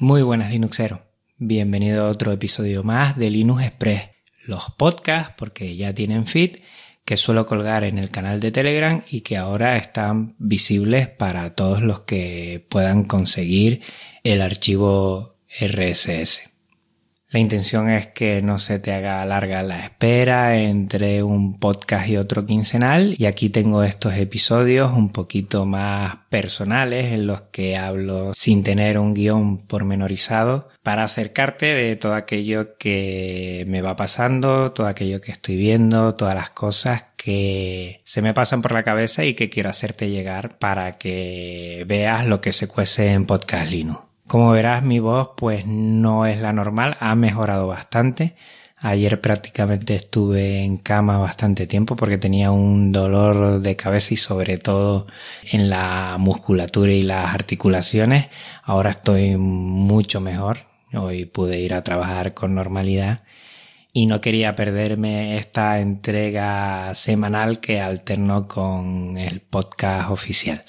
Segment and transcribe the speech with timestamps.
[0.00, 1.00] Muy buenas Linuxeros,
[1.38, 4.10] bienvenido a otro episodio más de Linux Express,
[4.44, 6.58] los podcasts porque ya tienen feed
[7.04, 11.82] que suelo colgar en el canal de Telegram y que ahora están visibles para todos
[11.82, 13.82] los que puedan conseguir
[14.22, 16.57] el archivo RSS.
[17.30, 22.16] La intención es que no se te haga larga la espera entre un podcast y
[22.16, 28.32] otro quincenal y aquí tengo estos episodios un poquito más personales en los que hablo
[28.32, 34.86] sin tener un guion pormenorizado para acercarte de todo aquello que me va pasando, todo
[34.86, 39.34] aquello que estoy viendo, todas las cosas que se me pasan por la cabeza y
[39.34, 44.07] que quiero hacerte llegar para que veas lo que se cuece en Podcast Linux.
[44.28, 48.36] Como verás, mi voz pues no es la normal, ha mejorado bastante.
[48.76, 54.58] Ayer prácticamente estuve en cama bastante tiempo porque tenía un dolor de cabeza y sobre
[54.58, 55.06] todo
[55.50, 58.28] en la musculatura y las articulaciones.
[58.64, 60.58] Ahora estoy mucho mejor.
[60.92, 63.22] Hoy pude ir a trabajar con normalidad
[63.94, 70.64] y no quería perderme esta entrega semanal que alterno con el podcast oficial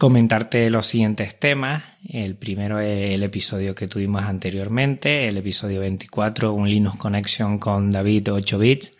[0.00, 1.84] comentarte los siguientes temas.
[2.08, 7.90] El primero es el episodio que tuvimos anteriormente, el episodio 24, un Linux Connection con
[7.90, 8.92] David 8 bits,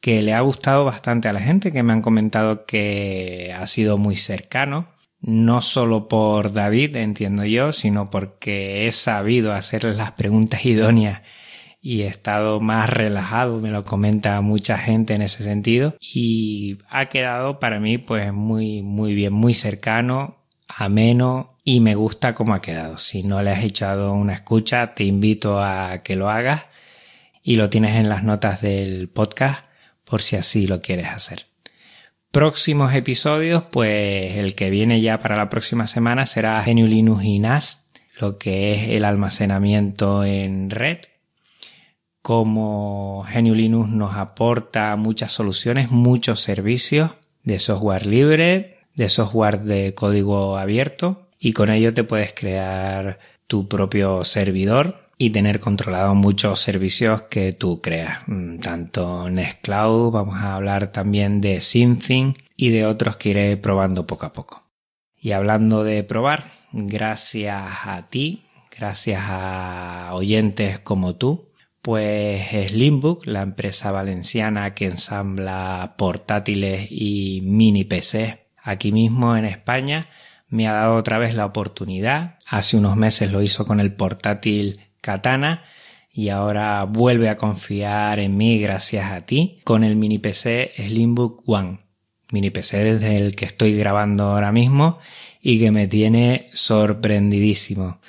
[0.00, 3.98] que le ha gustado bastante a la gente, que me han comentado que ha sido
[3.98, 4.86] muy cercano.
[5.20, 11.22] No solo por David, entiendo yo, sino porque he sabido hacerle las preguntas idóneas
[11.80, 17.06] y he estado más relajado, me lo comenta mucha gente en ese sentido y ha
[17.08, 20.36] quedado para mí pues muy muy bien, muy cercano,
[20.68, 22.98] ameno y me gusta cómo ha quedado.
[22.98, 26.66] Si no le has echado una escucha, te invito a que lo hagas
[27.42, 29.64] y lo tienes en las notas del podcast
[30.04, 31.46] por si así lo quieres hacer.
[32.30, 37.38] Próximos episodios, pues el que viene ya para la próxima semana será GNU Linux y
[37.38, 37.88] NAS,
[38.20, 40.98] lo que es el almacenamiento en red
[42.26, 47.12] como GNU Linux nos aporta muchas soluciones, muchos servicios
[47.44, 53.68] de software libre, de software de código abierto y con ello te puedes crear tu
[53.68, 60.56] propio servidor y tener controlado muchos servicios que tú creas, mm, tanto Nextcloud, vamos a
[60.56, 64.64] hablar también de Synthing y de otros que iré probando poco a poco.
[65.16, 66.42] Y hablando de probar,
[66.72, 68.46] gracias a ti,
[68.76, 71.46] gracias a oyentes como tú,
[71.86, 80.08] pues Slimbook, la empresa valenciana que ensambla portátiles y mini PC aquí mismo en España,
[80.48, 82.40] me ha dado otra vez la oportunidad.
[82.48, 85.62] Hace unos meses lo hizo con el portátil Katana
[86.10, 91.48] y ahora vuelve a confiar en mí gracias a ti con el mini PC Slimbook
[91.48, 91.78] One.
[92.32, 94.98] Mini PC desde el que estoy grabando ahora mismo
[95.40, 98.00] y que me tiene sorprendidísimo.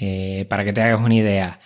[0.00, 1.60] Eh, para que te hagas una idea,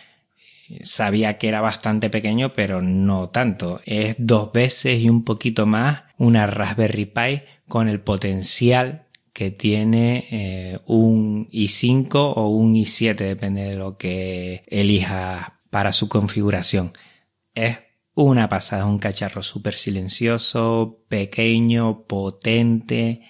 [0.83, 3.81] sabía que era bastante pequeño, pero no tanto.
[3.85, 10.27] Es dos veces y un poquito más una Raspberry Pi con el potencial que tiene
[10.31, 16.93] eh, un i5 o un i7, depende de lo que elija para su configuración.
[17.55, 17.79] Es
[18.15, 23.23] una pasada, un cacharro súper silencioso, pequeño, potente,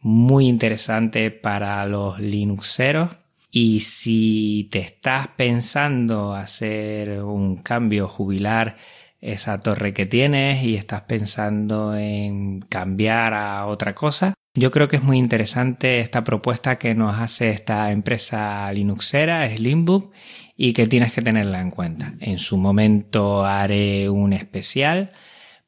[0.00, 3.10] muy interesante para los Linuxeros
[3.50, 8.76] y si te estás pensando hacer un cambio, jubilar
[9.20, 14.96] esa torre que tienes y estás pensando en cambiar a otra cosa, yo creo que
[14.96, 20.12] es muy interesante esta propuesta que nos hace esta empresa Linuxera, Slimbook,
[20.56, 22.14] y que tienes que tenerla en cuenta.
[22.20, 25.12] En su momento haré un especial,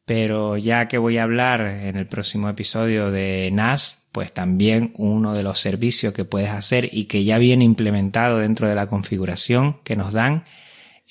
[0.04, 5.34] pero ya que voy a hablar en el próximo episodio de NAS, pues también uno
[5.34, 9.78] de los servicios que puedes hacer y que ya viene implementado dentro de la configuración
[9.84, 10.44] que nos dan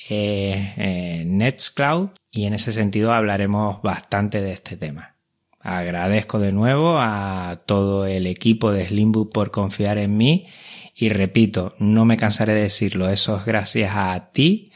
[0.08, 5.16] es eh, y en ese sentido hablaremos bastante de este tema.
[5.60, 10.48] Agradezco de nuevo a todo el equipo de Slimbook por confiar en mí
[10.96, 14.72] y repito, no me cansaré de decirlo, eso es gracias a ti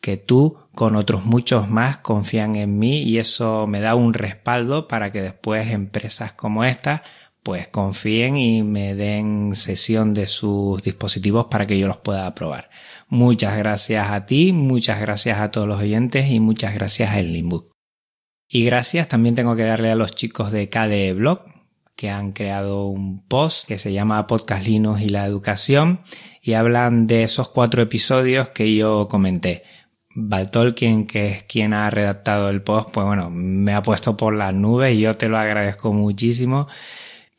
[0.00, 4.88] que tú con otros muchos más confían en mí y eso me da un respaldo
[4.88, 7.04] para que después empresas como esta
[7.42, 12.70] pues confíen y me den sesión de sus dispositivos para que yo los pueda probar.
[13.08, 17.72] Muchas gracias a ti, muchas gracias a todos los oyentes y muchas gracias a Limbook.
[18.48, 21.40] Y gracias también tengo que darle a los chicos de KDE Blog
[21.96, 26.00] que han creado un post que se llama Podcast Linux y la educación
[26.40, 29.64] y hablan de esos cuatro episodios que yo comenté.
[30.14, 34.52] Baltolkien, que es quien ha redactado el post, pues bueno, me ha puesto por las
[34.52, 36.68] nubes y yo te lo agradezco muchísimo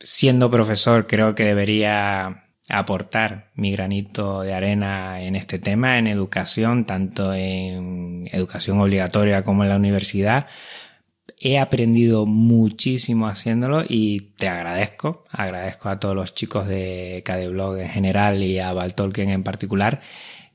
[0.03, 6.85] siendo profesor creo que debería aportar mi granito de arena en este tema, en educación,
[6.85, 10.47] tanto en educación obligatoria como en la universidad.
[11.39, 17.89] He aprendido muchísimo haciéndolo y te agradezco, agradezco a todos los chicos de KDBlog en
[17.89, 20.01] general y a Baltolkien en particular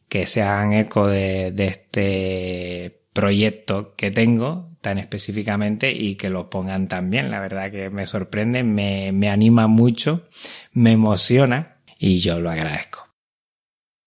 [0.09, 7.31] que se hagan eco de este proyecto que tengo específicamente y que lo pongan también.
[7.31, 10.27] La verdad que me sorprende, me, me anima mucho,
[10.73, 13.09] me emociona y yo lo agradezco.